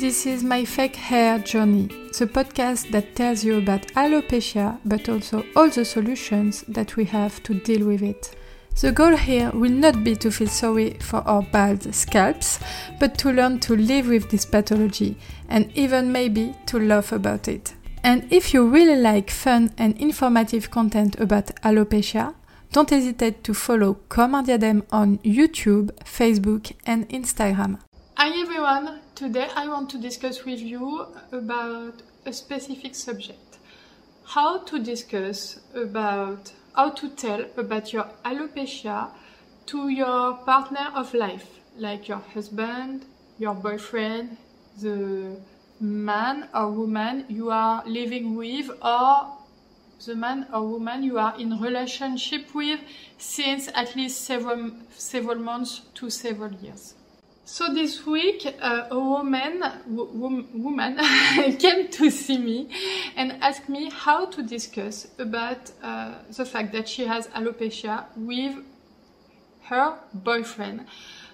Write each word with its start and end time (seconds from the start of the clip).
This 0.00 0.24
is 0.24 0.42
my 0.42 0.64
fake 0.64 0.96
hair 0.96 1.38
journey, 1.38 1.88
the 2.18 2.26
podcast 2.26 2.90
that 2.90 3.14
tells 3.14 3.44
you 3.44 3.58
about 3.58 3.86
alopecia 3.88 4.78
but 4.82 5.10
also 5.10 5.44
all 5.54 5.68
the 5.68 5.84
solutions 5.84 6.64
that 6.68 6.96
we 6.96 7.04
have 7.04 7.42
to 7.42 7.52
deal 7.52 7.86
with 7.86 8.00
it. 8.00 8.34
The 8.80 8.92
goal 8.92 9.14
here 9.14 9.50
will 9.50 9.70
not 9.70 10.02
be 10.02 10.16
to 10.16 10.30
feel 10.30 10.48
sorry 10.48 10.96
for 11.00 11.18
our 11.28 11.42
bald 11.42 11.94
scalps, 11.94 12.60
but 12.98 13.18
to 13.18 13.30
learn 13.30 13.60
to 13.60 13.76
live 13.76 14.08
with 14.08 14.30
this 14.30 14.46
pathology 14.46 15.18
and 15.50 15.70
even 15.74 16.10
maybe 16.10 16.54
to 16.68 16.78
laugh 16.78 17.12
about 17.12 17.46
it. 17.46 17.74
And 18.02 18.26
if 18.32 18.54
you 18.54 18.66
really 18.66 18.96
like 18.96 19.30
fun 19.30 19.74
and 19.76 19.98
informative 19.98 20.70
content 20.70 21.20
about 21.20 21.54
alopecia, 21.62 22.34
don't 22.72 22.88
hesitate 22.88 23.44
to 23.44 23.52
follow 23.52 23.98
Comme 24.08 24.36
un 24.36 24.44
diadème 24.44 24.82
on 24.92 25.18
YouTube, 25.18 25.90
Facebook, 26.06 26.72
and 26.86 27.06
Instagram. 27.10 27.80
Hi 28.16 28.38
everyone! 28.38 29.00
Today 29.14 29.48
I 29.56 29.66
want 29.68 29.88
to 29.90 29.98
discuss 29.98 30.44
with 30.44 30.60
you 30.60 31.06
about 31.32 32.02
a 32.26 32.32
specific 32.32 32.94
subject. 32.94 33.58
How 34.24 34.58
to 34.58 34.78
discuss 34.78 35.60
about 35.74 36.52
how 36.74 36.90
to 36.90 37.08
tell 37.10 37.46
about 37.56 37.94
your 37.94 38.10
alopecia 38.24 39.08
to 39.66 39.88
your 39.88 40.34
partner 40.44 40.92
of 40.94 41.14
life, 41.14 41.60
like 41.78 42.08
your 42.08 42.18
husband, 42.18 43.06
your 43.38 43.54
boyfriend, 43.54 44.36
the 44.82 45.40
man 45.80 46.48
or 46.52 46.70
woman 46.70 47.24
you 47.28 47.50
are 47.50 47.82
living 47.86 48.34
with 48.34 48.70
or 48.82 49.38
the 50.04 50.14
man 50.14 50.46
or 50.52 50.66
woman 50.66 51.02
you 51.02 51.18
are 51.18 51.38
in 51.40 51.58
relationship 51.58 52.54
with 52.54 52.80
since 53.16 53.68
at 53.74 53.96
least 53.96 54.20
several 54.22 54.72
several 54.90 55.38
months 55.38 55.82
to 55.94 56.10
several 56.10 56.52
years. 56.54 56.94
So 57.52 57.74
this 57.74 58.06
week, 58.06 58.46
uh, 58.62 58.86
a 58.92 58.98
woman, 58.98 59.64
woman 59.88 60.96
came 61.58 61.88
to 61.88 62.08
see 62.08 62.38
me 62.38 62.68
and 63.16 63.32
asked 63.42 63.68
me 63.68 63.90
how 63.90 64.26
to 64.26 64.40
discuss 64.44 65.08
about 65.18 65.72
uh, 65.82 66.14
the 66.30 66.44
fact 66.44 66.72
that 66.74 66.88
she 66.88 67.06
has 67.06 67.26
alopecia 67.26 68.04
with 68.14 68.54
her 69.64 69.98
boyfriend, 70.14 70.86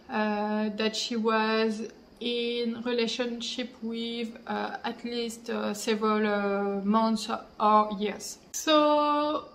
uh, 0.08 0.70
that 0.70 0.96
she 0.96 1.16
was 1.16 1.82
in 2.20 2.80
relationship 2.86 3.76
with 3.82 4.38
uh, 4.46 4.78
at 4.84 5.04
least 5.04 5.50
uh, 5.50 5.74
several 5.74 6.26
uh, 6.26 6.80
months 6.82 7.28
or 7.60 7.90
years. 7.98 8.38
So 8.52 9.48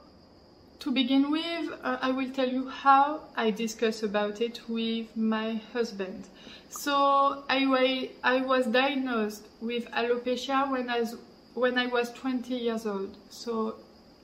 to 0.81 0.91
begin 0.91 1.29
with, 1.29 1.69
uh, 1.83 1.99
I 2.01 2.09
will 2.11 2.31
tell 2.31 2.49
you 2.49 2.67
how 2.67 3.21
I 3.35 3.51
discuss 3.51 4.01
about 4.01 4.41
it 4.41 4.61
with 4.67 5.15
my 5.15 5.61
husband. 5.73 6.27
So 6.69 7.43
I, 7.47 8.09
I 8.23 8.41
was 8.41 8.65
diagnosed 8.65 9.47
with 9.61 9.85
alopecia 9.91 10.71
when 10.71 10.89
I, 10.89 11.01
was, 11.01 11.17
when 11.53 11.77
I 11.77 11.85
was 11.85 12.11
20 12.13 12.55
years 12.55 12.87
old. 12.87 13.15
So 13.29 13.75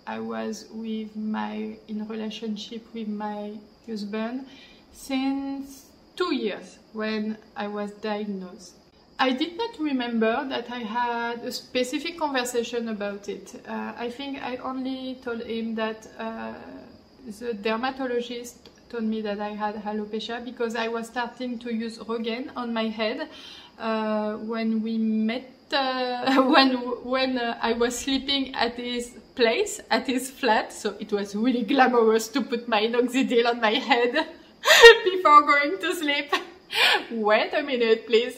I 0.07 0.19
was 0.19 0.65
with 0.71 1.15
my 1.15 1.75
in 1.87 2.07
relationship 2.07 2.91
with 2.91 3.07
my 3.07 3.53
husband 3.85 4.47
since 4.91 5.85
two 6.15 6.33
years 6.33 6.79
when 6.93 7.37
I 7.55 7.67
was 7.67 7.91
diagnosed. 7.91 8.76
I 9.19 9.31
did 9.31 9.57
not 9.57 9.79
remember 9.79 10.45
that 10.49 10.69
I 10.69 10.79
had 10.79 11.39
a 11.43 11.51
specific 11.51 12.19
conversation 12.19 12.89
about 12.89 13.27
it. 13.27 13.59
Uh, 13.67 13.93
I 13.97 14.11
think 14.11 14.43
I 14.43 14.57
only 14.57 15.17
told 15.23 15.41
him 15.41 15.73
that 15.75 16.07
uh, 16.19 16.53
the 17.39 17.53
dermatologist 17.55 18.69
told 18.89 19.03
me 19.03 19.21
that 19.21 19.39
I 19.39 19.49
had 19.49 19.75
alopecia 19.83 20.43
because 20.45 20.75
I 20.75 20.87
was 20.87 21.07
starting 21.07 21.57
to 21.59 21.73
use 21.73 21.97
Rogaine 21.97 22.51
on 22.55 22.73
my 22.73 22.89
head 22.89 23.29
uh, 23.79 24.35
when 24.37 24.81
we 24.83 24.97
met. 24.97 25.51
Uh, 25.73 26.43
when 26.53 26.77
when 27.03 27.37
uh, 27.37 27.57
I 27.61 27.73
was 27.73 27.97
sleeping 27.97 28.55
at 28.55 28.75
his 28.75 29.17
place, 29.35 29.81
at 29.91 30.07
his 30.07 30.31
flat, 30.31 30.71
so 30.71 30.95
it 30.99 31.11
was 31.11 31.35
really 31.35 31.63
glamorous 31.63 32.29
to 32.29 32.41
put 32.41 32.69
my 32.69 32.83
minoxidil 32.83 33.49
on 33.49 33.59
my 33.59 33.73
head 33.73 34.13
before 35.03 35.41
going 35.41 35.77
to 35.79 35.93
sleep. 35.93 36.31
Wait 37.11 37.53
a 37.53 37.63
minute, 37.63 38.07
please. 38.07 38.37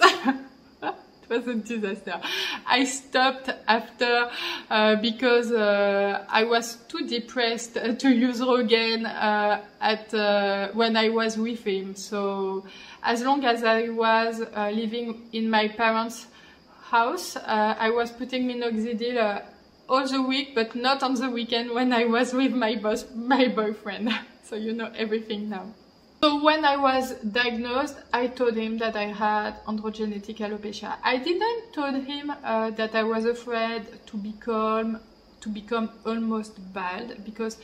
Was 1.29 1.47
a 1.47 1.55
disaster. 1.55 2.19
I 2.65 2.83
stopped 2.85 3.49
after 3.67 4.29
uh, 4.69 4.95
because 4.95 5.51
uh, 5.51 6.25
I 6.27 6.43
was 6.43 6.77
too 6.87 7.07
depressed 7.07 7.75
to 7.75 8.09
use 8.09 8.39
Rogaine 8.41 9.05
uh, 9.05 9.61
at 9.79 10.13
uh, 10.13 10.69
when 10.73 10.97
I 10.97 11.09
was 11.09 11.37
with 11.37 11.63
him. 11.63 11.95
So 11.95 12.65
as 13.03 13.21
long 13.23 13.45
as 13.45 13.63
I 13.63 13.89
was 13.89 14.41
uh, 14.41 14.69
living 14.73 15.29
in 15.31 15.49
my 15.49 15.67
parents' 15.67 16.27
house, 16.83 17.35
uh, 17.35 17.75
I 17.79 17.91
was 17.91 18.11
putting 18.11 18.47
minoxidil 18.47 19.43
all 19.87 20.07
the 20.07 20.21
week, 20.21 20.53
but 20.55 20.75
not 20.75 21.03
on 21.03 21.15
the 21.15 21.29
weekend 21.29 21.71
when 21.71 21.93
I 21.93 22.05
was 22.05 22.33
with 22.33 22.53
my 22.53 22.75
boss, 22.75 23.05
my 23.15 23.47
boyfriend. 23.47 24.09
so 24.43 24.55
you 24.55 24.73
know 24.73 24.91
everything 24.95 25.49
now. 25.49 25.73
So 26.21 26.43
when 26.43 26.65
I 26.65 26.75
was 26.75 27.13
diagnosed, 27.13 27.95
I 28.11 28.27
told 28.27 28.55
him 28.57 28.77
that 28.79 28.97
I 28.97 29.05
had 29.05 29.63
androgenetic 29.63 30.39
alopecia. 30.39 30.97
I 31.01 31.15
didn't 31.15 31.71
told 31.71 31.95
him 31.95 32.29
uh, 32.43 32.71
that 32.71 32.93
I 32.93 33.03
was 33.03 33.23
afraid 33.23 33.83
to 34.07 34.17
become 34.17 34.99
to 35.39 35.47
become 35.49 35.89
almost 36.05 36.59
bald 36.73 37.23
because 37.23 37.57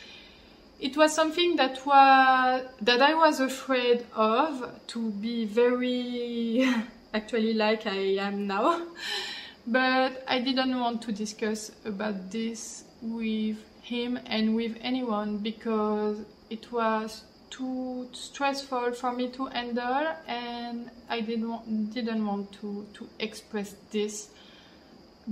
it 0.79 0.95
was 0.95 1.13
something 1.13 1.57
that 1.57 1.85
was 1.85 2.63
that 2.81 3.01
I 3.01 3.13
was 3.13 3.41
afraid 3.41 4.05
of 4.15 4.71
to 4.88 5.11
be 5.11 5.44
very 5.44 6.73
actually 7.13 7.53
like 7.55 7.85
I 7.85 8.17
am 8.27 8.47
now. 8.47 8.81
But 9.67 10.23
I 10.27 10.39
didn't 10.39 10.79
want 10.79 11.01
to 11.01 11.11
discuss 11.11 11.71
about 11.83 12.31
this 12.31 12.85
with 13.01 13.57
him 13.81 14.19
and 14.27 14.55
with 14.55 14.77
anyone 14.79 15.39
because 15.39 16.19
it 16.49 16.71
was 16.71 17.23
too 17.55 18.09
stressful 18.11 18.91
for 18.93 19.13
me 19.13 19.29
to 19.29 19.45
handle 19.45 20.07
and 20.27 20.89
I 21.09 21.21
didn't 21.21 21.49
want, 21.49 21.93
didn't 21.93 22.25
want 22.25 22.51
to, 22.59 22.85
to 22.93 23.07
express 23.19 23.75
this 23.91 24.29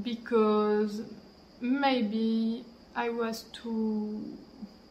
because 0.01 1.01
maybe 1.59 2.63
I 2.95 3.09
was 3.09 3.43
too 3.53 4.37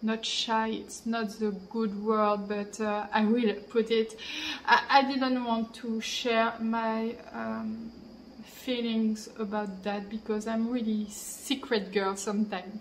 not 0.05 0.27
shy 0.27 0.69
it's 0.69 1.07
not 1.07 1.31
the 1.39 1.53
good 1.71 1.95
word 2.05 2.49
but 2.49 2.81
uh, 2.81 3.07
I 3.13 3.25
will 3.25 3.55
put 3.71 3.91
it. 3.91 4.19
I, 4.67 4.83
I, 4.91 5.03
didn't 5.13 5.45
want 5.45 5.73
to 5.75 6.01
share 6.01 6.55
my 6.61 7.15
um, 7.33 7.93
feelings 8.45 9.29
about 9.39 9.85
that 9.85 10.11
because 10.11 10.49
I'm 10.49 10.69
really 10.69 11.07
secret 11.09 11.93
girl 11.93 12.17
sometimes 12.17 12.81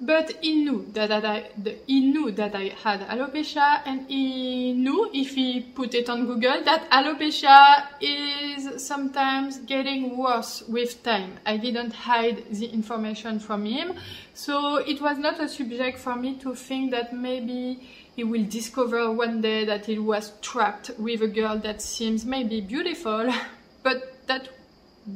but 0.00 0.30
he 0.40 0.64
knew 0.64 0.86
that, 0.92 1.08
that 1.08 1.24
I 1.24 1.50
he 1.86 2.00
knew 2.00 2.30
that 2.32 2.54
I 2.54 2.72
had 2.82 3.00
alopecia, 3.00 3.82
and 3.84 4.06
he 4.08 4.72
knew 4.72 5.10
if 5.12 5.34
he 5.34 5.60
put 5.60 5.94
it 5.94 6.08
on 6.08 6.26
Google 6.26 6.62
that 6.64 6.88
alopecia 6.90 7.86
is 8.00 8.84
sometimes 8.84 9.58
getting 9.58 10.16
worse 10.16 10.62
with 10.68 11.02
time. 11.02 11.38
I 11.44 11.56
didn't 11.56 11.92
hide 11.92 12.44
the 12.50 12.66
information 12.66 13.40
from 13.40 13.64
him, 13.64 13.94
so 14.34 14.76
it 14.76 15.00
was 15.00 15.18
not 15.18 15.40
a 15.40 15.48
subject 15.48 15.98
for 15.98 16.14
me 16.14 16.36
to 16.36 16.54
think 16.54 16.92
that 16.92 17.12
maybe 17.12 17.80
he 18.14 18.22
will 18.24 18.44
discover 18.44 19.10
one 19.12 19.40
day 19.40 19.64
that 19.64 19.86
he 19.86 19.98
was 19.98 20.32
trapped 20.42 20.90
with 20.98 21.22
a 21.22 21.28
girl 21.28 21.58
that 21.58 21.82
seems 21.82 22.24
maybe 22.24 22.60
beautiful, 22.60 23.32
but 23.82 24.26
that 24.26 24.48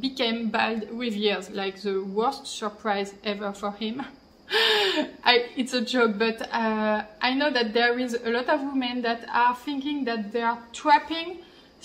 became 0.00 0.50
bad 0.50 0.90
with 0.96 1.14
years, 1.14 1.50
like 1.50 1.80
the 1.82 2.00
worst 2.00 2.46
surprise 2.46 3.14
ever 3.22 3.52
for 3.52 3.72
him. 3.72 4.02
I, 5.24 5.50
it's 5.56 5.72
a 5.72 5.80
joke, 5.80 6.18
but 6.18 6.42
uh, 6.52 7.04
I 7.20 7.34
know 7.34 7.50
that 7.50 7.72
there 7.72 7.98
is 7.98 8.14
a 8.14 8.30
lot 8.30 8.48
of 8.48 8.62
women 8.62 9.02
that 9.02 9.26
are 9.32 9.54
thinking 9.54 10.04
that 10.04 10.32
they 10.32 10.42
are 10.42 10.58
trapping 10.72 11.38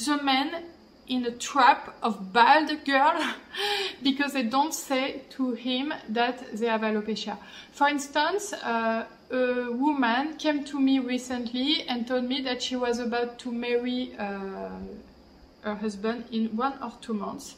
the 0.06 0.22
men 0.22 0.66
in 1.08 1.26
a 1.26 1.32
trap 1.32 1.96
of 2.04 2.34
bald 2.34 2.84
girl 2.86 3.34
because 4.04 4.34
they 4.34 4.44
don't 4.44 4.74
say 4.74 5.22
to 5.30 5.54
him 5.54 5.94
that 6.10 6.58
they 6.58 6.68
have 6.68 6.82
alopecia. 6.82 7.38
For 7.72 7.88
instance, 7.88 8.54
uh, 8.54 9.06
a 9.32 9.72
woman 9.72 10.36
came 10.38 10.64
to 10.66 10.80
me 10.80 11.00
recently 11.00 11.84
and 11.84 12.06
told 12.08 12.26
me 12.26 12.42
that 12.42 12.62
she 12.62 12.76
was 12.76 13.00
about 13.00 13.40
to 13.40 13.52
marry 13.52 14.14
uh, 14.20 14.70
her 15.62 15.76
husband 15.76 16.26
in 16.32 16.56
one 16.56 16.74
or 16.82 16.92
two 17.02 17.14
months 17.14 17.56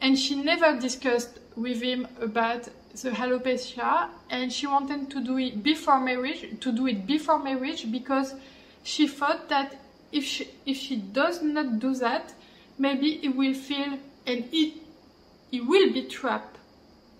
and 0.00 0.18
she 0.18 0.34
never 0.36 0.78
discussed 0.78 1.38
with 1.56 1.82
him 1.82 2.06
about 2.20 2.68
the 3.02 3.10
alopecia 3.10 4.08
and 4.30 4.52
she 4.52 4.66
wanted 4.66 5.10
to 5.10 5.22
do 5.22 5.38
it 5.38 5.62
before 5.62 6.00
marriage 6.00 6.46
to 6.60 6.72
do 6.72 6.86
it 6.86 7.06
before 7.06 7.38
marriage 7.38 7.90
because 7.90 8.34
she 8.82 9.06
thought 9.06 9.48
that 9.48 9.76
if 10.12 10.24
she 10.24 10.48
if 10.66 10.76
she 10.76 10.96
does 10.96 11.42
not 11.42 11.78
do 11.78 11.94
that 11.94 12.32
maybe 12.78 13.18
he 13.18 13.28
will 13.28 13.54
feel 13.54 13.98
and 14.26 14.44
he 14.44 14.80
he 15.50 15.60
will 15.60 15.92
be 15.92 16.02
trapped 16.02 16.56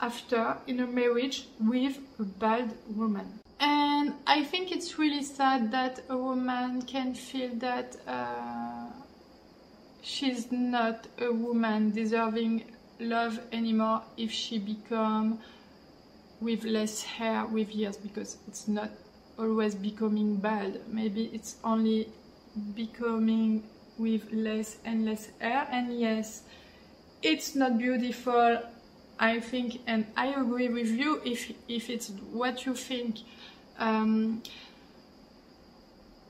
after 0.00 0.56
in 0.66 0.80
a 0.80 0.86
marriage 0.86 1.48
with 1.60 1.98
a 2.20 2.22
bad 2.22 2.72
woman. 2.94 3.40
And 3.60 4.14
i 4.26 4.44
think 4.44 4.70
it's 4.70 4.98
really 4.98 5.22
sad 5.22 5.72
that 5.72 6.00
a 6.08 6.16
woman 6.16 6.82
can 6.82 7.14
feel 7.14 7.50
that 7.56 7.96
uh, 8.06 8.86
she's 10.02 10.52
not 10.52 11.06
a 11.18 11.32
woman 11.32 11.90
deserving 11.90 12.64
love 13.00 13.40
anymore 13.52 14.02
if 14.16 14.30
she 14.30 14.58
become 14.58 15.38
with 16.40 16.64
less 16.64 17.02
hair 17.02 17.46
with 17.46 17.74
years 17.74 17.96
because 17.96 18.38
it's 18.46 18.68
not 18.68 18.90
always 19.38 19.74
becoming 19.74 20.36
bad 20.36 20.80
maybe 20.88 21.30
it's 21.32 21.56
only 21.64 22.08
becoming 22.74 23.62
with 23.98 24.32
less 24.32 24.78
and 24.84 25.04
less 25.04 25.28
hair. 25.40 25.66
And 25.70 25.98
yes 25.98 26.42
it's 27.22 27.54
not 27.54 27.78
beautiful 27.78 28.62
I 29.18 29.40
think 29.40 29.80
and 29.86 30.06
I 30.16 30.28
agree 30.28 30.68
with 30.68 30.90
you 30.90 31.20
if 31.24 31.52
if 31.68 31.90
it's 31.90 32.10
what 32.32 32.66
you 32.66 32.74
think. 32.74 33.18
Um, 33.78 34.42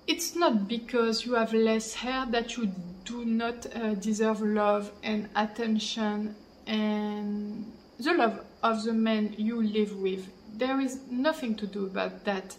it's 0.07 0.35
not 0.35 0.69
because 0.69 1.27
you 1.27 1.35
have 1.35 1.53
less 1.53 1.95
hair 1.95 2.27
that 2.31 2.57
you 2.57 2.73
do 3.05 3.27
not 3.27 3.67
uh, 3.75 3.95
deserve 3.95 4.41
love 4.41 4.91
and 5.03 5.29
attention 5.37 6.35
and 6.67 7.71
the 7.99 8.13
love 8.15 8.41
of 8.63 8.85
the 8.85 8.93
man 8.93 9.35
you 9.39 9.63
live 9.63 9.97
with. 9.97 10.29
There 10.57 10.81
is 10.81 10.99
nothing 11.11 11.55
to 11.57 11.67
do 11.67 11.87
about 11.87 12.25
that. 12.25 12.57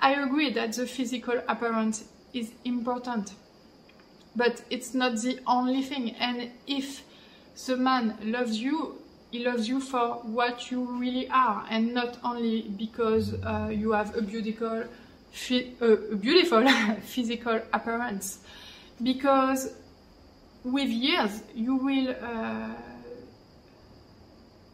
I 0.00 0.14
agree 0.14 0.50
that 0.52 0.72
the 0.72 0.86
physical 0.86 1.40
appearance 1.48 2.04
is 2.32 2.52
important, 2.64 3.34
but 4.36 4.62
it's 4.70 4.94
not 4.94 5.16
the 5.16 5.40
only 5.46 5.82
thing. 5.82 6.14
And 6.16 6.50
if 6.66 7.02
the 7.66 7.76
man 7.76 8.16
loves 8.22 8.58
you, 8.58 8.96
he 9.30 9.44
loves 9.44 9.68
you 9.68 9.80
for 9.80 10.16
what 10.22 10.70
you 10.70 10.84
really 10.84 11.28
are, 11.30 11.66
and 11.70 11.94
not 11.94 12.18
only 12.24 12.62
because 12.62 13.34
uh, 13.44 13.68
you 13.72 13.92
have 13.92 14.16
a 14.16 14.22
beautiful 14.22 14.84
a 15.80 16.16
beautiful 16.16 16.68
physical 17.02 17.60
appearance 17.72 18.40
because 19.02 19.72
with 20.64 20.88
years 20.88 21.42
you 21.54 21.76
will 21.76 22.14
uh, 22.20 22.74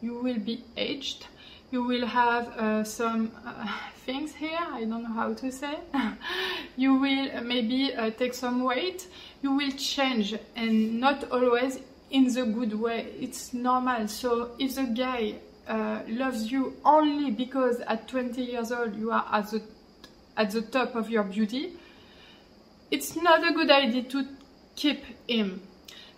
you 0.01 0.19
will 0.19 0.39
be 0.39 0.63
aged. 0.75 1.27
You 1.71 1.83
will 1.83 2.05
have 2.05 2.47
uh, 2.49 2.83
some 2.83 3.31
uh, 3.45 3.67
things 4.05 4.33
here. 4.33 4.57
I 4.59 4.81
don't 4.81 5.03
know 5.03 5.13
how 5.13 5.33
to 5.33 5.51
say. 5.51 5.77
You 6.77 6.93
will 6.93 7.41
maybe 7.41 7.93
uh, 7.93 8.11
take 8.11 8.35
some 8.35 8.63
weight. 8.63 9.07
You 9.41 9.53
will 9.53 9.71
change 9.71 10.35
and 10.55 10.99
not 10.99 11.31
always 11.31 11.79
in 12.11 12.31
the 12.31 12.45
good 12.45 12.73
way. 12.79 13.07
It's 13.19 13.53
normal. 13.53 14.07
So 14.07 14.51
if 14.59 14.75
the 14.75 14.83
guy 14.83 15.35
uh, 15.67 16.01
loves 16.07 16.51
you 16.51 16.75
only 16.85 17.31
because 17.31 17.79
at 17.81 18.07
20 18.07 18.41
years 18.41 18.71
old 18.71 18.95
you 18.95 19.11
are 19.11 19.25
at 19.31 19.49
the 19.51 19.61
at 20.37 20.51
the 20.51 20.61
top 20.61 20.95
of 20.95 21.09
your 21.09 21.23
beauty, 21.23 21.73
it's 22.91 23.15
not 23.15 23.45
a 23.45 23.51
good 23.53 23.71
idea 23.71 24.03
to 24.03 24.27
keep 24.75 25.03
him. 25.27 25.66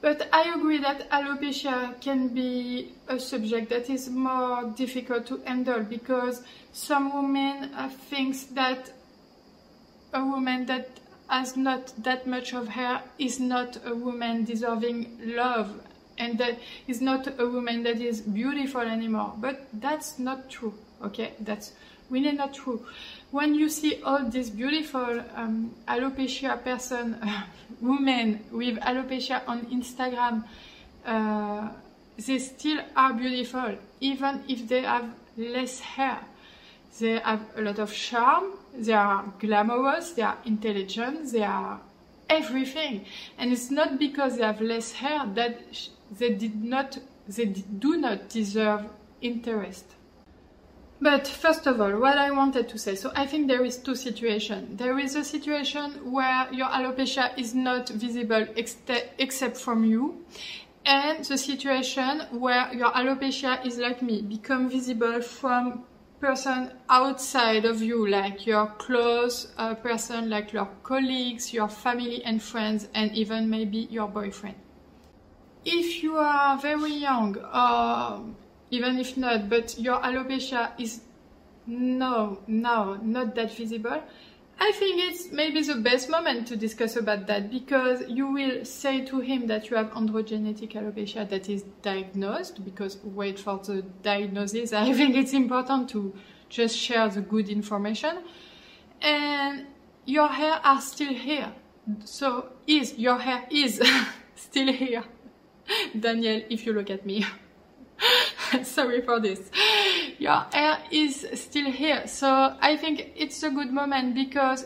But 0.01 0.29
I 0.31 0.53
agree 0.55 0.77
that 0.77 1.09
alopecia 1.09 1.99
can 1.99 2.29
be 2.29 2.93
a 3.07 3.19
subject 3.19 3.69
that 3.69 3.89
is 3.89 4.09
more 4.09 4.73
difficult 4.75 5.27
to 5.27 5.41
handle 5.45 5.83
because 5.83 6.41
some 6.71 7.13
women 7.13 7.73
uh, 7.73 7.89
think 7.89 8.55
that 8.55 8.91
a 10.13 10.23
woman 10.23 10.65
that 10.67 10.99
has 11.27 11.57
not 11.57 11.93
that 12.03 12.25
much 12.25 12.53
of 12.53 12.69
hair 12.69 13.03
is 13.19 13.39
not 13.39 13.77
a 13.85 13.93
woman 13.93 14.45
deserving 14.45 15.19
love 15.21 15.69
and 16.17 16.37
that 16.37 16.57
is 16.87 17.01
not 17.01 17.27
a 17.39 17.47
woman 17.47 17.83
that 17.83 18.01
is 18.01 18.21
beautiful 18.21 18.81
anymore. 18.81 19.33
But 19.37 19.67
that's 19.73 20.17
not 20.17 20.49
true, 20.49 20.73
okay? 21.03 21.33
That's 21.39 21.73
really 22.09 22.31
not 22.31 22.53
true. 22.53 22.85
When 23.31 23.55
you 23.55 23.69
see 23.69 24.01
all 24.03 24.25
these 24.25 24.49
beautiful 24.49 25.23
um, 25.35 25.75
alopecia 25.87 26.63
person, 26.63 27.17
women 27.81 28.43
with 28.51 28.77
alopecia 28.79 29.41
on 29.47 29.65
Instagram, 29.67 30.43
uh, 31.05 31.69
they 32.17 32.39
still 32.39 32.79
are 32.95 33.13
beautiful, 33.13 33.75
even 34.01 34.43
if 34.47 34.67
they 34.67 34.81
have 34.81 35.09
less 35.37 35.79
hair. 35.79 36.19
They 36.99 37.19
have 37.19 37.41
a 37.55 37.61
lot 37.61 37.79
of 37.79 37.93
charm, 37.93 38.53
they 38.75 38.93
are 38.93 39.23
glamorous, 39.39 40.11
they 40.11 40.23
are 40.23 40.37
intelligent, 40.45 41.31
they 41.31 41.43
are 41.43 41.79
everything. 42.29 43.05
And 43.37 43.53
it's 43.53 43.71
not 43.71 43.99
because 43.99 44.37
they 44.37 44.43
have 44.43 44.59
less 44.59 44.91
hair 44.91 45.25
that 45.35 45.59
they 46.17 46.33
did 46.33 46.63
not, 46.63 46.97
they 47.27 47.45
do 47.45 47.97
not 47.97 48.29
deserve 48.29 48.85
interest. 49.21 49.85
But 51.01 51.27
first 51.27 51.65
of 51.65 51.79
all, 51.79 51.97
what 51.97 52.17
I 52.17 52.29
wanted 52.31 52.67
to 52.69 52.77
say, 52.77 52.95
so 52.95 53.11
I 53.15 53.25
think 53.25 53.47
there 53.47 53.63
is 53.63 53.77
two 53.77 53.95
situations. 53.95 54.77
There 54.77 54.99
is 54.99 55.15
a 55.15 55.23
situation 55.23 56.11
where 56.11 56.51
your 56.51 56.67
alopecia 56.67 57.37
is 57.37 57.55
not 57.55 57.87
visible 57.87 58.45
except 58.57 59.57
from 59.57 59.85
you, 59.85 60.25
and 60.85 61.23
the 61.23 61.37
situation 61.37 62.23
where 62.31 62.73
your 62.73 62.91
alopecia 62.91 63.65
is 63.65 63.77
like 63.77 64.01
me, 64.01 64.21
become 64.21 64.69
visible 64.69 65.21
from 65.21 65.85
person 66.19 66.73
outside 66.89 67.63
of 67.63 67.81
you, 67.81 68.05
like 68.05 68.45
your 68.45 68.67
close 68.77 69.53
uh, 69.57 69.75
person, 69.75 70.29
like 70.29 70.51
your 70.51 70.67
colleagues, 70.83 71.53
your 71.53 71.69
family 71.69 72.21
and 72.25 72.43
friends, 72.43 72.89
and 72.93 73.13
even 73.13 73.49
maybe 73.49 73.87
your 73.89 74.09
boyfriend. 74.09 74.55
If 75.63 76.03
you 76.03 76.17
are 76.17 76.57
very 76.57 76.91
young, 76.91 77.37
or 77.37 78.25
even 78.71 78.99
if 78.99 79.17
not, 79.17 79.49
but 79.49 79.77
your 79.79 79.99
alopecia 79.99 80.71
is 80.79 81.01
no, 81.65 82.39
no, 82.47 82.95
not 82.95 83.35
that 83.35 83.53
visible, 83.53 84.01
I 84.61 84.73
think 84.73 84.99
it's 85.01 85.31
maybe 85.31 85.61
the 85.61 85.75
best 85.75 86.09
moment 86.09 86.47
to 86.47 86.57
discuss 86.57 86.97
about 86.97 87.27
that 87.27 87.49
because 87.49 88.03
you 88.09 88.27
will 88.27 88.65
say 88.65 89.05
to 89.05 89.21
him 89.21 89.47
that 89.47 89.69
you 89.69 89.77
have 89.77 89.91
androgenetic 89.91 90.73
alopecia 90.73 91.27
that 91.29 91.47
is 91.47 91.63
diagnosed 91.81 92.65
because 92.65 92.97
wait 93.03 93.39
for 93.39 93.59
the 93.59 93.83
diagnosis. 94.03 94.73
I 94.73 94.91
think 94.93 95.15
it's 95.15 95.33
important 95.33 95.89
to 95.91 96.13
just 96.49 96.77
share 96.77 97.07
the 97.07 97.21
good 97.21 97.47
information 97.47 98.19
and 99.01 99.65
your 100.05 100.27
hair 100.27 100.59
are 100.61 100.81
still 100.81 101.13
here. 101.13 101.53
So 102.03 102.49
is 102.67 102.97
your 102.97 103.17
hair 103.17 103.45
is 103.49 103.81
still 104.35 104.73
here. 104.73 105.05
Daniel, 105.99 106.41
if 106.49 106.65
you 106.65 106.73
look 106.73 106.89
at 106.89 107.05
me. 107.05 107.25
sorry 108.63 109.01
for 109.01 109.19
this. 109.19 109.49
Your 110.17 110.45
hair 110.51 110.79
is 110.91 111.25
still 111.35 111.71
here 111.71 112.07
so 112.07 112.55
i 112.61 112.75
think 112.75 113.11
it's 113.15 113.41
a 113.43 113.49
good 113.49 113.71
moment 113.71 114.15
because 114.15 114.65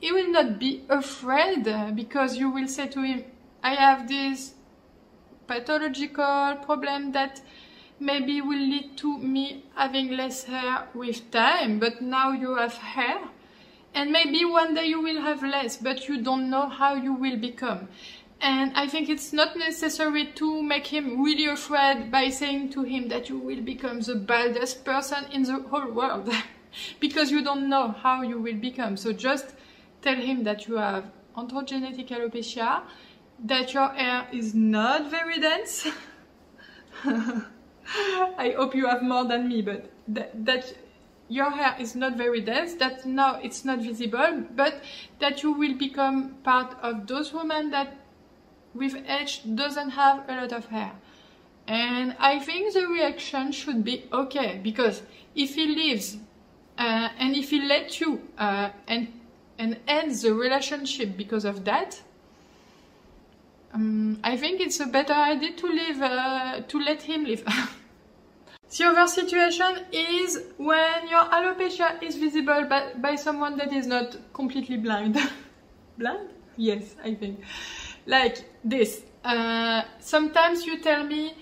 he 0.00 0.12
will 0.12 0.30
not 0.30 0.58
be 0.58 0.84
afraid 0.88 1.68
because 1.94 2.36
you 2.36 2.50
will 2.50 2.68
say 2.68 2.86
to 2.86 3.02
him 3.02 3.24
i 3.62 3.74
have 3.74 4.08
this 4.08 4.54
pathological 5.46 6.56
problem 6.64 7.12
that 7.12 7.40
maybe 7.98 8.40
will 8.40 8.66
lead 8.74 8.96
to 8.96 9.18
me 9.18 9.64
having 9.74 10.10
less 10.16 10.44
hair 10.44 10.88
with 10.94 11.30
time 11.30 11.78
but 11.78 12.00
now 12.00 12.30
you 12.32 12.54
have 12.54 12.74
hair 12.74 13.18
and 13.94 14.12
maybe 14.12 14.44
one 14.44 14.74
day 14.74 14.84
you 14.84 15.00
will 15.00 15.20
have 15.20 15.42
less 15.42 15.76
but 15.76 16.08
you 16.08 16.22
don't 16.22 16.50
know 16.50 16.68
how 16.68 16.94
you 16.94 17.14
will 17.14 17.36
become 17.36 17.88
and 18.40 18.72
I 18.74 18.86
think 18.86 19.08
it's 19.08 19.32
not 19.32 19.56
necessary 19.56 20.26
to 20.34 20.62
make 20.62 20.86
him 20.86 21.22
really 21.22 21.46
afraid 21.46 22.10
by 22.10 22.28
saying 22.28 22.70
to 22.70 22.82
him 22.82 23.08
that 23.08 23.28
you 23.28 23.38
will 23.38 23.62
become 23.62 24.00
the 24.00 24.14
baldest 24.14 24.84
person 24.84 25.24
in 25.32 25.42
the 25.42 25.60
whole 25.70 25.90
world. 25.90 26.30
because 27.00 27.30
you 27.30 27.42
don't 27.42 27.68
know 27.68 27.88
how 27.88 28.22
you 28.22 28.40
will 28.40 28.56
become. 28.56 28.96
So 28.96 29.12
just 29.12 29.54
tell 30.02 30.16
him 30.16 30.44
that 30.44 30.66
you 30.68 30.76
have 30.76 31.10
androgenetic 31.36 32.08
alopecia, 32.08 32.82
that 33.44 33.74
your 33.74 33.88
hair 33.88 34.28
is 34.32 34.54
not 34.54 35.10
very 35.10 35.40
dense. 35.40 35.86
I 37.04 38.54
hope 38.56 38.74
you 38.74 38.86
have 38.86 39.02
more 39.02 39.24
than 39.24 39.48
me, 39.48 39.62
but 39.62 39.90
that, 40.08 40.44
that 40.44 40.74
your 41.28 41.50
hair 41.50 41.76
is 41.78 41.94
not 41.94 42.16
very 42.16 42.40
dense, 42.40 42.74
that 42.74 43.04
now 43.06 43.38
it's 43.42 43.64
not 43.64 43.80
visible, 43.80 44.44
but 44.54 44.82
that 45.18 45.42
you 45.42 45.52
will 45.52 45.74
become 45.74 46.36
part 46.42 46.76
of 46.82 47.06
those 47.06 47.32
women 47.32 47.70
that 47.70 47.96
with 48.76 48.96
age 49.08 49.42
doesn't 49.54 49.90
have 49.90 50.28
a 50.28 50.36
lot 50.36 50.52
of 50.52 50.66
hair. 50.66 50.92
And 51.66 52.14
I 52.18 52.38
think 52.38 52.74
the 52.74 52.86
reaction 52.86 53.52
should 53.52 53.82
be 53.84 54.04
okay 54.12 54.60
because 54.62 55.02
if 55.34 55.54
he 55.54 55.66
leaves 55.66 56.16
uh, 56.78 57.08
and 57.18 57.34
if 57.34 57.50
he 57.50 57.60
let 57.62 58.00
you 58.00 58.20
uh, 58.38 58.70
and 58.86 59.08
and 59.58 59.78
ends 59.88 60.22
the 60.22 60.34
relationship 60.34 61.16
because 61.16 61.44
of 61.44 61.64
that, 61.64 62.00
um, 63.72 64.20
I 64.22 64.36
think 64.36 64.60
it's 64.60 64.78
a 64.80 64.86
better 64.86 65.14
idea 65.14 65.52
to 65.54 65.66
leave 65.66 66.00
uh, 66.00 66.60
to 66.60 66.78
let 66.78 67.02
him 67.02 67.24
leave. 67.24 67.44
the 68.78 68.84
other 68.84 69.08
situation 69.08 69.86
is 69.90 70.44
when 70.58 71.08
your 71.08 71.24
alopecia 71.24 72.00
is 72.02 72.16
visible 72.16 72.64
by, 72.68 72.92
by 72.96 73.16
someone 73.16 73.56
that 73.56 73.72
is 73.72 73.86
not 73.86 74.16
completely 74.34 74.76
blind. 74.76 75.18
blind? 75.98 76.28
Yes, 76.56 76.94
I 77.02 77.14
think 77.14 77.40
like 78.06 78.44
this. 78.68 79.02
Uh, 79.24 79.82
sometimes 80.00 80.66
you 80.66 80.80
tell 80.80 81.04
me, 81.04 81.34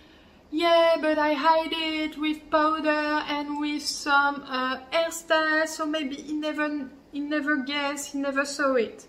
yeah, 0.50 0.96
but 1.00 1.18
I 1.18 1.34
hide 1.34 1.72
it 1.72 2.16
with 2.18 2.48
powder 2.50 2.88
and 3.28 3.58
with 3.60 3.82
some 3.82 4.44
uh, 4.48 4.78
hairstyle, 4.92 5.66
so 5.68 5.84
maybe 5.86 6.16
he 6.16 6.32
never, 6.32 6.88
he 7.12 7.20
never 7.20 7.56
guessed, 7.56 8.12
he 8.12 8.18
never 8.18 8.44
saw 8.44 8.74
it. 8.74 9.06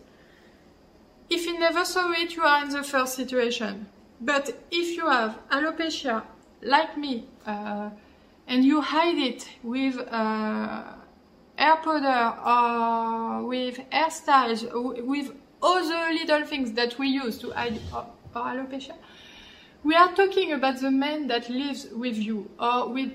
if 1.29 1.45
he 1.45 1.57
never 1.57 1.86
saw 1.86 2.12
it, 2.12 2.36
you 2.36 2.43
are 2.43 2.63
in 2.63 2.69
the 2.69 2.84
first 2.84 3.15
situation. 3.15 3.88
But 4.22 4.50
if 4.72 4.95
you 4.95 5.07
have 5.07 5.38
alopecia, 5.50 6.24
like 6.62 6.98
me, 6.98 7.27
uh, 7.45 7.89
and 8.48 8.63
you 8.63 8.81
hide 8.81 9.17
it 9.17 9.48
with 9.63 9.98
uh, 9.98 10.84
hair 11.55 11.77
powder 11.77 12.34
or 12.45 13.45
with 13.48 13.79
hairstyles, 13.91 14.62
with 15.05 15.31
other 15.65 16.13
little 16.13 16.45
things 16.45 16.74
that 16.74 16.98
we 17.00 17.07
use 17.07 17.38
to 17.39 17.51
hide 17.51 17.79
our 17.93 18.07
alopecia, 18.36 18.95
we 19.84 19.95
are 19.95 20.13
talking 20.13 20.51
about 20.53 20.79
the 20.79 20.91
man 20.91 21.27
that 21.27 21.50
lives 21.50 21.88
with 21.91 22.17
you 22.17 22.50
or 22.60 22.89
with 22.89 23.12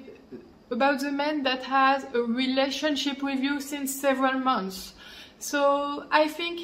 about 0.70 1.00
the 1.00 1.10
man 1.10 1.42
that 1.42 1.62
has 1.64 2.06
a 2.14 2.20
relationship 2.20 3.22
with 3.22 3.40
you 3.40 3.60
since 3.60 3.94
several 3.94 4.38
months. 4.38 4.94
So 5.38 6.06
I 6.10 6.28
think 6.28 6.60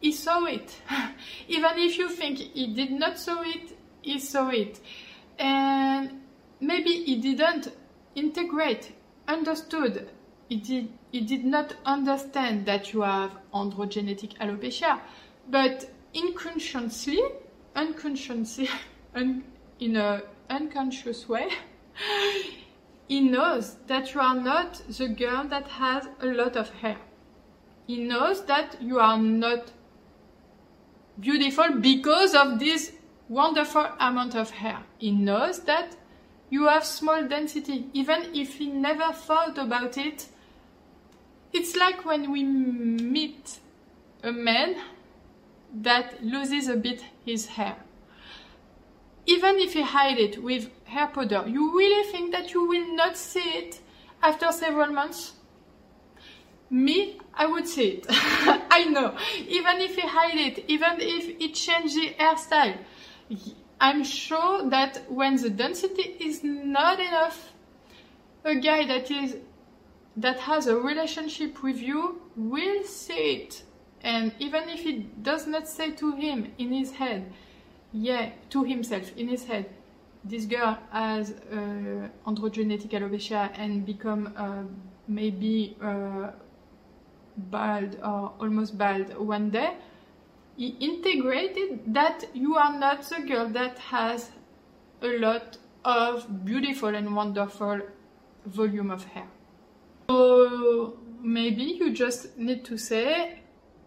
he 0.00 0.12
saw 0.12 0.44
it. 0.44 0.80
Even 1.48 1.72
if 1.76 1.98
you 1.98 2.08
think 2.08 2.38
he 2.38 2.72
did 2.74 2.92
not 2.92 3.18
saw 3.18 3.42
it, 3.42 3.76
he 4.00 4.18
saw 4.18 4.48
it. 4.48 4.80
And 5.38 6.22
maybe 6.60 7.04
he 7.04 7.16
didn't 7.16 7.68
integrate, 8.14 8.92
understood. 9.28 10.08
He 10.48 10.56
did, 10.56 10.88
he 11.10 11.20
did 11.20 11.44
not 11.44 11.74
understand 11.84 12.66
that 12.66 12.92
you 12.92 13.02
have 13.02 13.32
androgenetic 13.52 14.36
alopecia, 14.38 15.00
but 15.48 15.90
unconsciously, 16.14 17.20
unconsciously, 17.74 18.68
un, 19.14 19.44
in 19.80 19.96
an 19.96 20.22
unconscious 20.48 21.28
way, 21.28 21.48
he 23.08 23.20
knows 23.20 23.76
that 23.86 24.14
you 24.14 24.20
are 24.20 24.36
not 24.36 24.82
the 24.88 25.08
girl 25.08 25.44
that 25.48 25.66
has 25.68 26.08
a 26.20 26.26
lot 26.26 26.56
of 26.56 26.70
hair. 26.70 26.98
He 27.86 28.04
knows 28.04 28.44
that 28.46 28.80
you 28.80 28.98
are 28.98 29.18
not 29.18 29.70
beautiful 31.18 31.76
because 31.80 32.34
of 32.34 32.58
this 32.58 32.92
wonderful 33.28 33.86
amount 33.98 34.34
of 34.34 34.50
hair. 34.50 34.82
He 34.98 35.10
knows 35.10 35.60
that 35.60 35.96
you 36.50 36.66
have 36.68 36.84
small 36.84 37.26
density, 37.26 37.88
even 37.92 38.34
if 38.34 38.54
he 38.58 38.68
never 38.68 39.12
thought 39.12 39.58
about 39.58 39.98
it. 39.98 40.26
It's 41.52 41.76
like 41.76 42.04
when 42.04 42.30
we 42.30 42.42
meet 42.42 43.58
a 44.22 44.32
man 44.32 44.76
that 45.74 46.22
loses 46.24 46.68
a 46.68 46.76
bit 46.76 47.04
his 47.24 47.46
hair. 47.46 47.76
Even 49.26 49.56
if 49.58 49.72
he 49.72 49.82
hide 49.82 50.18
it 50.18 50.42
with 50.42 50.70
hair 50.84 51.08
powder, 51.08 51.44
you 51.46 51.76
really 51.76 52.10
think 52.10 52.32
that 52.32 52.52
you 52.54 52.66
will 52.66 52.94
not 52.94 53.16
see 53.16 53.40
it 53.40 53.80
after 54.22 54.50
several 54.52 54.92
months? 54.92 55.32
Me, 56.70 57.18
I 57.34 57.46
would 57.46 57.66
see 57.66 57.88
it. 57.88 58.06
I 58.10 58.84
know. 58.84 59.16
Even 59.48 59.80
if 59.80 59.94
he 59.96 60.02
hide 60.02 60.36
it, 60.36 60.64
even 60.68 60.96
if 61.00 61.38
he 61.38 61.52
change 61.52 61.94
the 61.94 62.14
hairstyle, 62.18 62.78
I'm 63.80 64.04
sure 64.04 64.68
that 64.70 65.10
when 65.10 65.36
the 65.36 65.50
density 65.50 66.16
is 66.20 66.42
not 66.42 66.98
enough, 66.98 67.52
a 68.44 68.54
guy 68.54 68.86
that 68.86 69.10
is 69.10 69.36
that 70.16 70.38
has 70.40 70.66
a 70.66 70.76
relationship 70.76 71.62
with 71.62 71.78
you 71.78 72.20
will 72.36 72.82
see 72.84 73.34
it. 73.34 73.62
And 74.02 74.32
even 74.38 74.68
if 74.68 74.80
he 74.80 75.08
does 75.22 75.46
not 75.46 75.68
say 75.68 75.90
to 75.92 76.12
him 76.12 76.52
in 76.58 76.72
his 76.72 76.92
head, 76.92 77.32
yeah, 77.92 78.30
to 78.50 78.64
himself 78.64 79.16
in 79.16 79.28
his 79.28 79.44
head, 79.44 79.70
this 80.24 80.44
girl 80.44 80.78
has 80.90 81.30
uh, 81.30 82.08
androgenetic 82.26 82.90
alopecia 82.90 83.50
and 83.56 83.86
become 83.86 84.32
uh, 84.36 84.62
maybe 85.08 85.76
uh, 85.82 86.30
bald 87.36 87.96
or 88.02 88.32
almost 88.40 88.76
bald 88.78 89.16
one 89.18 89.50
day, 89.50 89.76
he 90.56 90.68
integrated 90.80 91.94
that 91.94 92.24
you 92.34 92.56
are 92.56 92.78
not 92.78 93.02
the 93.02 93.20
girl 93.20 93.48
that 93.50 93.78
has 93.78 94.30
a 95.02 95.18
lot 95.18 95.58
of 95.84 96.44
beautiful 96.44 96.94
and 96.94 97.14
wonderful 97.14 97.80
volume 98.46 98.90
of 98.90 99.04
hair. 99.04 99.28
So 100.08 100.98
maybe 101.20 101.62
you 101.62 101.92
just 101.92 102.36
need 102.38 102.64
to 102.66 102.78
say, 102.78 103.40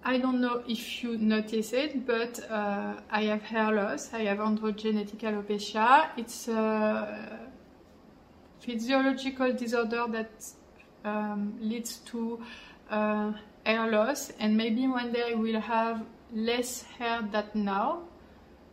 I 0.03 0.17
don't 0.17 0.41
know 0.41 0.63
if 0.67 1.03
you 1.03 1.17
notice 1.17 1.73
it, 1.73 2.05
but 2.05 2.39
uh, 2.49 2.95
I 3.09 3.23
have 3.23 3.41
hair 3.41 3.71
loss, 3.71 4.13
I 4.13 4.23
have 4.23 4.39
androgenetic 4.39 5.19
alopecia. 5.19 6.09
It's 6.17 6.47
a 6.47 7.49
physiological 8.59 9.53
disorder 9.53 10.05
that 10.09 10.31
um, 11.05 11.57
leads 11.59 11.97
to 11.97 12.41
uh, 12.89 13.31
hair 13.65 13.89
loss 13.89 14.31
and 14.39 14.55
maybe 14.57 14.87
one 14.87 15.11
day 15.11 15.31
I 15.31 15.35
will 15.35 15.59
have 15.59 16.05
less 16.33 16.83
hair 16.83 17.27
than 17.31 17.49
now 17.53 18.03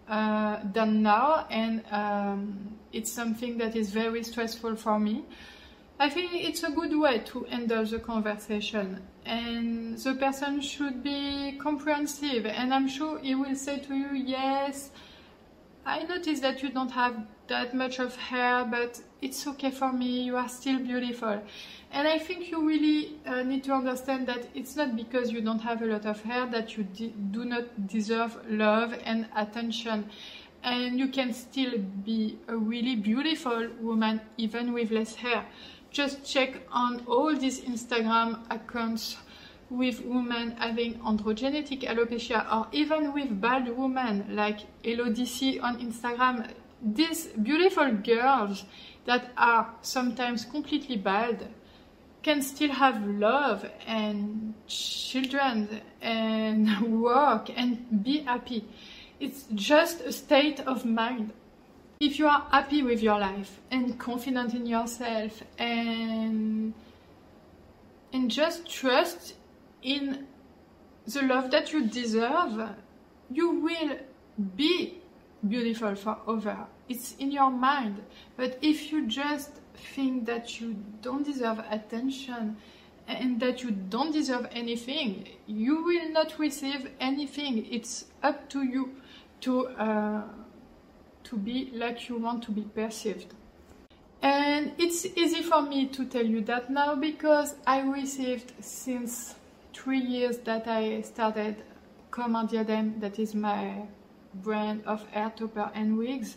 uh, 0.08 0.58
than 0.72 1.02
now 1.02 1.46
and 1.50 1.82
um, 1.90 2.76
it's 2.92 3.10
something 3.10 3.58
that 3.58 3.76
is 3.76 3.90
very 3.90 4.22
stressful 4.22 4.76
for 4.76 4.98
me 4.98 5.24
I 5.98 6.10
think 6.10 6.34
it's 6.34 6.62
a 6.62 6.70
good 6.70 6.94
way 6.98 7.20
to 7.20 7.44
handle 7.44 7.84
the 7.84 7.98
conversation 7.98 9.02
and 9.24 9.96
the 9.96 10.14
person 10.14 10.60
should 10.60 11.02
be 11.02 11.58
comprehensive 11.58 12.44
and 12.46 12.74
I'm 12.74 12.86
sure 12.86 13.18
he 13.18 13.34
will 13.34 13.54
say 13.54 13.78
to 13.78 13.94
you 13.94 14.12
yes 14.12 14.90
I 15.86 16.02
notice 16.02 16.40
that 16.40 16.64
you 16.64 16.70
don't 16.70 16.90
have 16.90 17.14
that 17.46 17.72
much 17.72 18.00
of 18.00 18.16
hair, 18.16 18.64
but 18.64 19.00
it's 19.22 19.46
okay 19.46 19.70
for 19.70 19.92
me, 19.92 20.22
you 20.22 20.36
are 20.36 20.48
still 20.48 20.80
beautiful. 20.80 21.40
And 21.92 22.08
I 22.08 22.18
think 22.18 22.50
you 22.50 22.66
really 22.66 23.20
uh, 23.24 23.44
need 23.44 23.62
to 23.64 23.72
understand 23.72 24.26
that 24.26 24.48
it's 24.52 24.74
not 24.74 24.96
because 24.96 25.30
you 25.30 25.40
don't 25.42 25.60
have 25.60 25.82
a 25.82 25.86
lot 25.86 26.04
of 26.04 26.20
hair 26.22 26.44
that 26.46 26.76
you 26.76 26.82
do 26.82 27.44
not 27.44 27.86
deserve 27.86 28.36
love 28.50 28.98
and 29.04 29.28
attention. 29.36 30.10
And 30.64 30.98
you 30.98 31.06
can 31.06 31.32
still 31.32 31.78
be 31.78 32.36
a 32.48 32.56
really 32.56 32.96
beautiful 32.96 33.68
woman 33.80 34.20
even 34.38 34.72
with 34.72 34.90
less 34.90 35.14
hair. 35.14 35.46
Just 35.96 36.30
check 36.30 36.60
on 36.70 37.02
all 37.06 37.34
these 37.34 37.62
Instagram 37.62 38.40
accounts 38.50 39.16
with 39.70 40.04
women 40.04 40.50
having 40.58 40.98
androgenetic 40.98 41.84
alopecia 41.84 42.44
or 42.54 42.66
even 42.70 43.14
with 43.14 43.40
bald 43.40 43.66
women 43.70 44.26
like 44.36 44.58
Elodie 44.84 45.58
on 45.58 45.80
Instagram, 45.80 46.52
these 46.82 47.28
beautiful 47.28 47.90
girls 47.92 48.64
that 49.06 49.32
are 49.38 49.74
sometimes 49.80 50.44
completely 50.44 50.98
bald 50.98 51.48
can 52.22 52.42
still 52.42 52.72
have 52.72 53.02
love 53.06 53.64
and 53.86 54.52
children 54.66 55.80
and 56.02 56.92
work 57.02 57.48
and 57.56 58.04
be 58.04 58.18
happy. 58.18 58.68
It's 59.18 59.46
just 59.54 60.02
a 60.02 60.12
state 60.12 60.60
of 60.60 60.84
mind. 60.84 61.32
If 61.98 62.18
you 62.18 62.26
are 62.28 62.46
happy 62.50 62.82
with 62.82 63.02
your 63.02 63.18
life 63.18 63.60
and 63.70 63.98
confident 63.98 64.52
in 64.54 64.66
yourself 64.66 65.42
and 65.58 66.74
and 68.12 68.30
just 68.30 68.68
trust 68.68 69.34
in 69.82 70.26
the 71.06 71.22
love 71.22 71.50
that 71.52 71.72
you 71.72 71.86
deserve, 71.86 72.70
you 73.30 73.60
will 73.60 73.96
be 74.56 74.98
beautiful 75.48 75.94
for. 75.94 76.66
It's 76.88 77.14
in 77.16 77.30
your 77.30 77.50
mind. 77.50 78.02
But 78.36 78.58
if 78.62 78.92
you 78.92 79.06
just 79.06 79.52
think 79.94 80.26
that 80.26 80.60
you 80.60 80.76
don't 81.02 81.24
deserve 81.24 81.60
attention 81.70 82.56
and 83.08 83.40
that 83.40 83.62
you 83.62 83.70
don't 83.70 84.12
deserve 84.12 84.48
anything, 84.52 85.28
you 85.46 85.82
will 85.82 86.10
not 86.10 86.38
receive 86.38 86.90
anything. 87.00 87.66
It's 87.70 88.06
up 88.22 88.48
to 88.50 88.62
you 88.62 88.96
to 89.42 89.68
uh, 89.68 90.22
to 91.28 91.36
be 91.36 91.70
like 91.74 92.08
you 92.08 92.16
want 92.16 92.42
to 92.44 92.50
be 92.50 92.62
perceived. 92.62 93.34
And 94.22 94.72
it's 94.78 95.04
easy 95.04 95.42
for 95.42 95.62
me 95.62 95.86
to 95.88 96.04
tell 96.06 96.24
you 96.24 96.40
that 96.42 96.70
now 96.70 96.94
because 96.94 97.54
I 97.66 97.80
received 97.80 98.52
since 98.60 99.34
three 99.72 100.00
years 100.00 100.38
that 100.38 100.66
I 100.66 101.02
started 101.02 101.62
Comme 102.10 102.36
un 102.36 102.46
that 103.00 103.18
is 103.18 103.34
my 103.34 103.82
brand 104.32 104.82
of 104.86 105.06
hair 105.10 105.32
topper 105.36 105.70
and 105.74 105.98
wigs, 105.98 106.36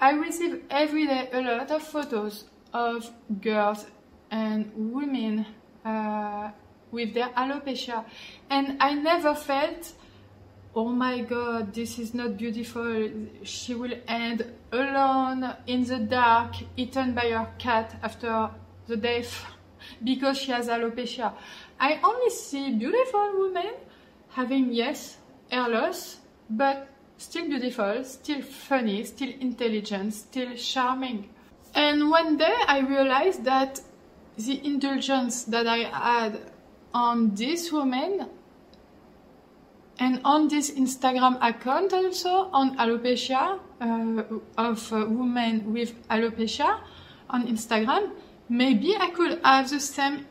I 0.00 0.10
receive 0.12 0.62
every 0.68 1.06
day 1.06 1.30
a 1.32 1.40
lot 1.40 1.70
of 1.70 1.82
photos 1.82 2.44
of 2.74 3.10
girls 3.40 3.86
and 4.30 4.70
women 4.74 5.46
uh, 5.84 6.50
with 6.90 7.14
their 7.14 7.28
alopecia 7.30 8.04
and 8.50 8.76
I 8.80 8.94
never 8.94 9.34
felt 9.34 9.92
oh 10.74 10.88
my 10.88 11.20
god 11.20 11.74
this 11.74 11.98
is 11.98 12.14
not 12.14 12.36
beautiful 12.36 13.10
she 13.42 13.74
will 13.74 13.94
end 14.08 14.44
alone 14.72 15.54
in 15.66 15.84
the 15.84 15.98
dark 15.98 16.54
eaten 16.76 17.12
by 17.14 17.28
her 17.30 17.48
cat 17.58 17.94
after 18.02 18.48
the 18.86 18.96
death 18.96 19.44
because 20.04 20.38
she 20.38 20.50
has 20.50 20.68
alopecia 20.68 21.32
I 21.82 21.98
only 22.04 22.30
see 22.30 22.70
beautiful 22.74 23.40
women 23.40 23.72
having, 24.30 24.72
yes, 24.72 25.16
hair 25.50 25.68
loss, 25.68 26.18
but 26.48 26.88
still 27.18 27.48
beautiful, 27.48 28.04
still 28.04 28.40
funny, 28.40 29.02
still 29.02 29.32
intelligent, 29.40 30.14
still 30.14 30.54
charming. 30.54 31.28
And 31.74 32.08
one 32.08 32.36
day 32.36 32.54
I 32.68 32.80
realized 32.80 33.42
that 33.46 33.80
the 34.36 34.64
indulgence 34.64 35.42
that 35.44 35.66
I 35.66 35.78
had 35.78 36.52
on 36.94 37.34
this 37.34 37.72
woman 37.72 38.28
and 40.02 40.20
on 40.24 40.48
this 40.48 40.68
Instagram 40.72 41.38
account 41.40 41.92
also 41.92 42.50
on 42.52 42.76
alopecia 42.76 43.60
uh, 43.80 44.22
of 44.58 44.92
uh, 44.92 45.06
women 45.06 45.72
with 45.72 45.94
alopecia 46.08 46.80
on 47.30 47.46
Instagram, 47.46 48.10
maybe 48.48 48.96
I 48.96 49.10
could 49.10 49.38
have 49.44 49.70
the 49.70 49.78
same 49.78 50.26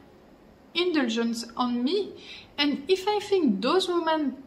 indulgence 0.75 1.46
on 1.56 1.86
me. 1.86 2.12
And 2.58 2.84
if 2.90 3.08
I 3.08 3.20
think 3.20 3.62
those 3.62 3.88
women 3.88 4.44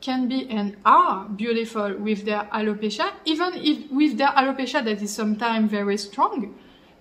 can 0.00 0.26
be 0.26 0.48
and 0.48 0.78
are 0.86 1.28
beautiful 1.28 1.98
with 1.98 2.24
their 2.24 2.48
alopecia, 2.50 3.12
even 3.26 3.52
if 3.56 3.90
with 3.90 4.16
their 4.16 4.32
alopecia 4.32 4.82
that 4.82 5.02
is 5.02 5.12
sometimes 5.12 5.70
very 5.70 5.98
strong, 5.98 6.54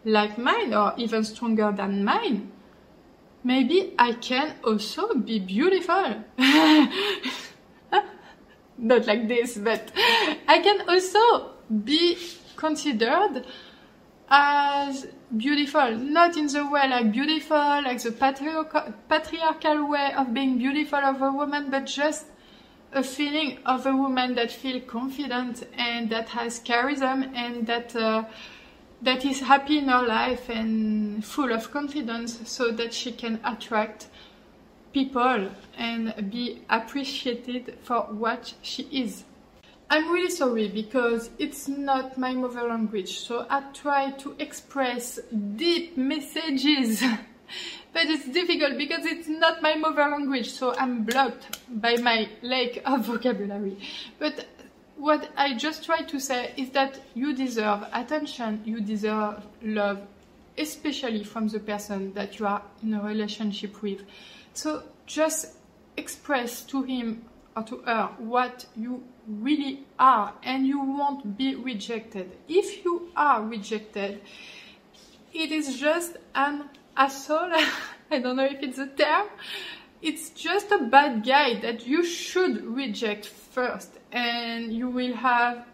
like 0.03 0.37
mine 0.37 0.73
or 0.73 0.93
even 0.97 1.23
stronger 1.23 1.71
than 1.71 2.03
mine, 2.03 2.51
maybe 3.43 3.93
I 3.97 4.13
can 4.13 4.55
also 4.63 5.15
be 5.15 5.39
beautiful. 5.39 6.23
Not 8.77 9.07
like 9.07 9.27
this, 9.27 9.57
but 9.57 9.91
I 10.47 10.59
can 10.59 10.87
also 10.89 11.51
be 11.83 12.17
considered 12.55 13.45
as 14.29 15.07
beautiful, 15.35 15.95
not 15.95 16.37
in 16.37 16.47
the 16.47 16.65
way 16.67 16.87
like 16.87 17.11
beautiful, 17.11 17.57
like 17.57 18.01
the 18.01 18.11
patriarchal 19.09 19.89
way 19.89 20.13
of 20.15 20.33
being 20.33 20.57
beautiful 20.57 20.99
of 20.99 21.21
a 21.21 21.31
woman, 21.31 21.69
but 21.69 21.85
just 21.85 22.27
a 22.93 23.03
feeling 23.03 23.59
of 23.65 23.85
a 23.85 23.95
woman 23.95 24.35
that 24.35 24.51
feels 24.51 24.83
confident 24.87 25.67
and 25.77 26.09
that 26.09 26.29
has 26.29 26.59
charisma 26.61 27.31
and 27.35 27.67
that 27.67 27.95
uh, 27.95 28.23
that 29.01 29.23
is 29.25 29.39
happy 29.41 29.77
in 29.77 29.87
her 29.87 30.05
life 30.05 30.49
and 30.49 31.23
full 31.23 31.51
of 31.51 31.71
confidence 31.71 32.39
so 32.45 32.71
that 32.71 32.93
she 32.93 33.11
can 33.11 33.39
attract 33.43 34.07
people 34.93 35.49
and 35.77 36.31
be 36.31 36.61
appreciated 36.69 37.77
for 37.81 38.01
what 38.11 38.53
she 38.61 38.83
is. 38.91 39.23
I'm 39.91 40.11
really 40.11 40.29
sorry 40.29 40.67
because 40.67 41.31
it's 41.39 41.67
not 41.67 42.17
my 42.17 42.33
mother 42.33 42.63
language, 42.63 43.19
so 43.19 43.47
I 43.49 43.61
try 43.73 44.11
to 44.11 44.35
express 44.37 45.19
deep 45.55 45.97
messages, 45.97 47.01
but 47.93 48.05
it's 48.05 48.27
difficult 48.27 48.77
because 48.77 49.05
it's 49.05 49.27
not 49.27 49.63
my 49.63 49.75
mother 49.75 50.07
language, 50.07 50.51
so 50.51 50.75
I'm 50.75 51.05
blocked 51.05 51.59
by 51.69 51.95
my 51.97 52.29
lack 52.43 52.81
of 52.85 53.05
vocabulary. 53.05 53.77
But 54.19 54.45
what 54.99 55.29
I 55.37 55.55
just 55.55 55.85
try 55.85 56.01
to 56.01 56.19
say 56.19 56.53
is 56.57 56.71
that 56.71 56.99
you 57.15 57.33
deserve 57.33 57.87
attention, 57.93 58.61
you 58.65 58.81
deserve 58.81 59.41
love, 59.63 60.01
especially 60.57 61.23
from 61.23 61.47
the 61.47 61.59
person 61.59 62.13
that 62.13 62.37
you 62.37 62.45
are 62.45 62.61
in 62.83 62.93
a 62.93 63.01
relationship 63.01 63.81
with. 63.81 64.01
So 64.53 64.83
just 65.05 65.55
express 65.95 66.61
to 66.63 66.83
him 66.83 67.23
or 67.55 67.63
to 67.63 67.77
her 67.77 68.09
what 68.17 68.65
you 68.75 69.03
really 69.25 69.85
are 69.97 70.33
and 70.43 70.67
you 70.67 70.81
won't 70.81 71.37
be 71.37 71.55
rejected. 71.55 72.35
If 72.49 72.83
you 72.83 73.09
are 73.15 73.41
rejected, 73.41 74.21
it 75.33 75.51
is 75.51 75.79
just 75.79 76.17
an 76.35 76.69
asshole. 76.97 77.53
I 78.11 78.19
don't 78.19 78.35
know 78.35 78.45
if 78.45 78.61
it's 78.61 78.79
a 78.79 78.87
term. 78.87 79.27
It's 80.01 80.29
just 80.29 80.71
a 80.71 80.79
bad 80.79 81.25
guy 81.25 81.59
that 81.59 81.85
you 81.85 82.05
should 82.05 82.63
reject 82.65 83.25
first 83.25 83.99
and 84.13 84.71
you 84.71 84.89
will 84.89 85.13
have 85.13 85.65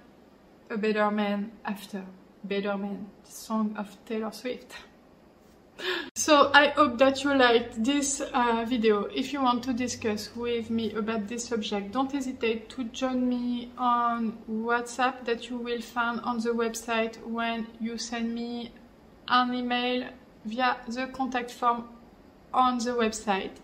a 0.70 0.77
better 0.77 1.12
man 1.12 1.51
after. 1.63 2.03
Better 2.44 2.75
man, 2.75 3.08
the 3.24 3.32
song 3.32 3.75
of 3.77 3.96
Taylor 4.05 4.32
Swift. 4.32 4.74
So 6.15 6.50
I 6.53 6.70
hope 6.70 6.98
that 7.00 7.24
you 7.24 7.36
liked 7.36 7.84
this 7.84 8.20
uh, 8.20 8.65
video. 8.67 9.03
If 9.05 9.32
you 9.32 9.41
want 9.41 9.63
to 9.65 9.74
discuss 9.74 10.36
with 10.36 10.72
me 10.72 10.94
about 10.94 11.27
this 11.27 11.46
subject, 11.46 11.91
don't 11.91 12.12
hesitate 12.12 12.70
to 12.70 12.86
join 12.86 13.29
me 13.29 13.72
on 13.77 14.38
WhatsApp 14.50 15.25
that 15.25 15.50
you 15.50 15.57
will 15.57 15.81
find 15.81 16.20
on 16.22 16.40
the 16.40 16.50
website 16.50 17.24
when 17.27 17.68
you 17.79 17.98
send 18.00 18.33
me 18.33 18.72
an 19.27 19.53
email 19.53 20.07
via 20.46 20.77
the 20.88 21.07
contact 21.07 21.51
form 21.51 21.90
on 22.53 22.77
the 22.79 22.92
website. 22.92 23.57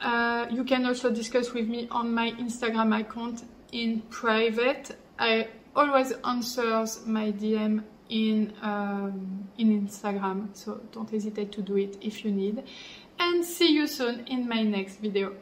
Uh, 0.00 0.46
you 0.50 0.64
can 0.64 0.84
also 0.86 1.10
discuss 1.10 1.52
with 1.52 1.68
me 1.68 1.88
on 1.90 2.12
my 2.12 2.32
Instagram 2.32 2.98
account 2.98 3.44
in 3.72 4.00
private. 4.10 4.96
I 5.18 5.48
always 5.74 6.12
answers 6.24 7.06
my 7.06 7.32
DM 7.32 7.82
in 8.08 8.52
um, 8.62 9.48
in 9.58 9.86
Instagram, 9.86 10.48
so 10.54 10.80
don't 10.92 11.10
hesitate 11.10 11.52
to 11.52 11.62
do 11.62 11.76
it 11.76 11.96
if 12.00 12.24
you 12.24 12.30
need. 12.30 12.62
And 13.18 13.44
see 13.44 13.72
you 13.72 13.86
soon 13.86 14.26
in 14.26 14.48
my 14.48 14.62
next 14.62 14.96
video. 14.96 15.32